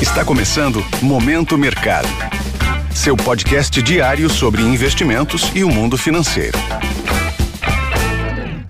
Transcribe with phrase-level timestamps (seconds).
[0.00, 2.06] Está começando Momento Mercado.
[2.94, 6.58] Seu podcast diário sobre investimentos e o mundo financeiro.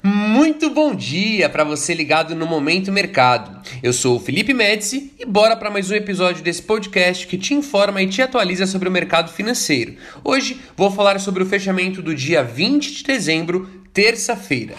[0.04, 3.60] Muito bom dia para você ligado no Momento Mercado.
[3.82, 7.54] Eu sou o Felipe Médici e bora para mais um episódio desse podcast que te
[7.54, 9.96] informa e te atualiza sobre o mercado financeiro.
[10.22, 14.76] Hoje vou falar sobre o fechamento do dia 20 de dezembro, terça-feira.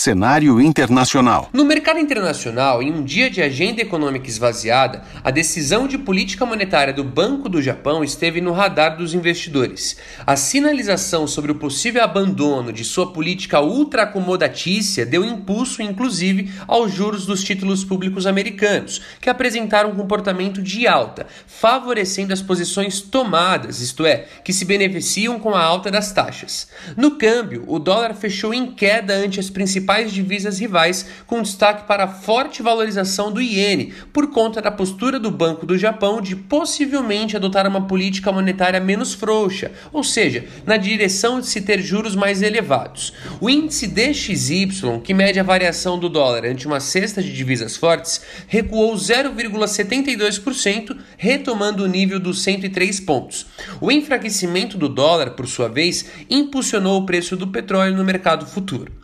[0.00, 1.50] Cenário internacional.
[1.52, 6.94] No mercado internacional, em um dia de agenda econômica esvaziada, a decisão de política monetária
[6.94, 9.98] do Banco do Japão esteve no radar dos investidores.
[10.26, 17.26] A sinalização sobre o possível abandono de sua política ultra-acomodatícia deu impulso, inclusive, aos juros
[17.26, 24.06] dos títulos públicos americanos, que apresentaram um comportamento de alta, favorecendo as posições tomadas, isto
[24.06, 26.68] é, que se beneficiam com a alta das taxas.
[26.96, 31.84] No câmbio, o dólar fechou em queda ante as principais principais divisas rivais, com destaque
[31.86, 36.36] para a forte valorização do iene, por conta da postura do Banco do Japão de
[36.36, 42.14] possivelmente adotar uma política monetária menos frouxa, ou seja, na direção de se ter juros
[42.14, 43.12] mais elevados.
[43.40, 48.20] O índice DXY, que mede a variação do dólar ante uma cesta de divisas fortes,
[48.46, 53.46] recuou 0,72%, retomando o nível dos 103 pontos.
[53.80, 59.00] O enfraquecimento do dólar, por sua vez, impulsionou o preço do petróleo no mercado futuro.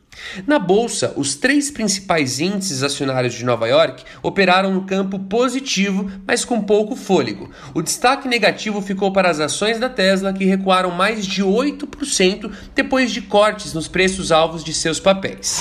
[0.47, 6.45] Na bolsa, os três principais índices acionários de Nova York operaram no campo positivo, mas
[6.45, 7.51] com pouco fôlego.
[7.75, 13.11] O destaque negativo ficou para as ações da Tesla, que recuaram mais de 8% depois
[13.11, 15.61] de cortes nos preços alvos de seus papéis.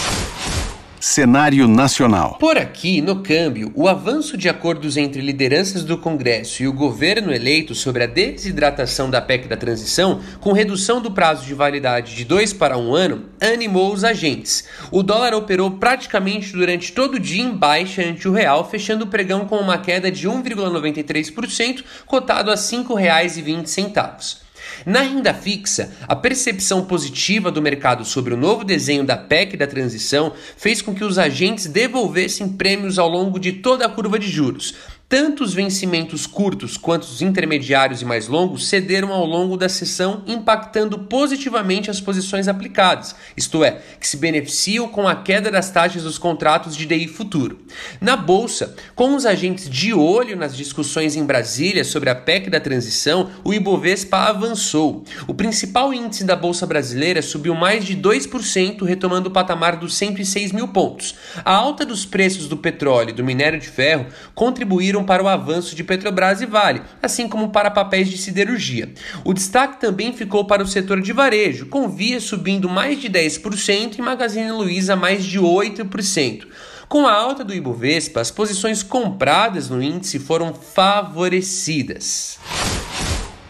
[1.08, 2.36] Cenário nacional.
[2.40, 7.32] Por aqui, no câmbio, o avanço de acordos entre lideranças do Congresso e o governo
[7.32, 12.26] eleito sobre a desidratação da PEC da transição, com redução do prazo de validade de
[12.26, 14.68] dois para um ano, animou os agentes.
[14.90, 19.08] O dólar operou praticamente durante todo o dia em baixa ante o real, fechando o
[19.08, 24.45] pregão com uma queda de 1,93%, cotado a R$ 5,20.
[24.86, 29.68] Na renda fixa, a percepção positiva do mercado sobre o novo desenho da PEC da
[29.68, 34.28] transição fez com que os agentes devolvessem prêmios ao longo de toda a curva de
[34.28, 34.74] juros,
[35.08, 40.24] tanto os vencimentos curtos quanto os intermediários e mais longos cederam ao longo da sessão,
[40.26, 46.04] impactando positivamente as posições aplicadas, isto é, que se beneficiam com a queda das taxas
[46.04, 47.60] dos contratos de DI futuro.
[48.02, 52.60] Na bolsa, com os agentes de olho nas discussões em Brasília sobre a PEC da
[52.60, 55.04] transição, o Ibovespa avançou.
[55.28, 60.52] O principal índice da bolsa brasileira subiu mais de 2%, retomando o patamar dos 106
[60.52, 61.16] mil pontos.
[61.44, 65.28] A alta dos preços do petróleo e do minério de ferro contribuíram contribuíram para o
[65.28, 68.94] avanço de Petrobras e Vale, assim como para papéis de siderurgia.
[69.24, 73.98] O destaque também ficou para o setor de varejo, com Via subindo mais de 10%
[73.98, 76.48] e Magazine Luiza mais de 8%.
[76.88, 82.40] Com a alta do Ibovespa, as posições compradas no índice foram favorecidas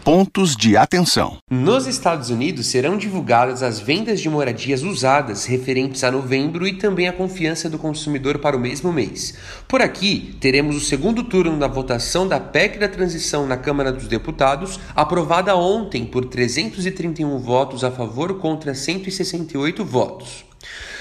[0.06, 1.38] pontos de atenção.
[1.50, 7.08] Nos Estados Unidos serão divulgadas as vendas de moradias usadas referentes a novembro e também
[7.08, 9.34] a confiança do consumidor para o mesmo mês.
[9.66, 14.06] Por aqui, teremos o segundo turno da votação da PEC da transição na Câmara dos
[14.06, 20.45] Deputados, aprovada ontem por 331 votos a favor contra 168 votos.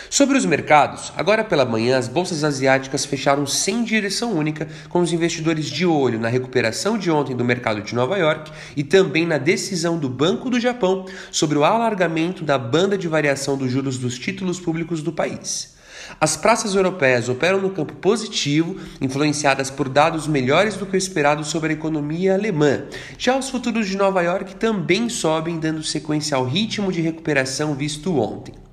[0.09, 5.11] Sobre os mercados, agora pela manhã as bolsas asiáticas fecharam sem direção única, com os
[5.11, 9.37] investidores de olho na recuperação de ontem do mercado de Nova York e também na
[9.37, 14.17] decisão do Banco do Japão sobre o alargamento da banda de variação dos juros dos
[14.17, 15.75] títulos públicos do país.
[16.19, 21.43] As praças europeias operam no campo positivo, influenciadas por dados melhores do que o esperado
[21.43, 22.83] sobre a economia alemã.
[23.17, 28.15] Já os futuros de Nova York também sobem, dando sequência ao ritmo de recuperação visto
[28.19, 28.64] ontem.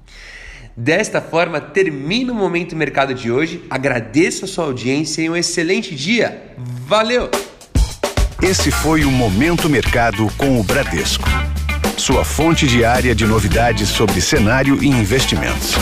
[0.76, 3.62] Desta forma, termina o Momento Mercado de hoje.
[3.68, 6.54] Agradeço a sua audiência e um excelente dia.
[6.86, 7.30] Valeu!
[8.42, 11.28] Esse foi o Momento Mercado com o Bradesco.
[11.96, 15.74] Sua fonte diária de novidades sobre cenário e investimentos.